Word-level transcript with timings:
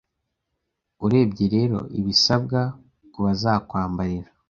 Urebye 1.05 1.45
rero 1.55 1.77
ibisabwa 1.99 2.61
ku 3.11 3.17
bazakwambarira 3.25 4.29